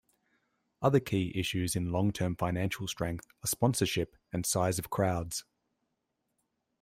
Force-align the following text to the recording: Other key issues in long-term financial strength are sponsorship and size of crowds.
Other 0.81 0.99
key 0.99 1.31
issues 1.35 1.75
in 1.75 1.91
long-term 1.91 2.37
financial 2.37 2.87
strength 2.87 3.27
are 3.43 3.47
sponsorship 3.47 4.17
and 4.33 4.47
size 4.47 4.79
of 4.79 4.89
crowds. 4.89 5.45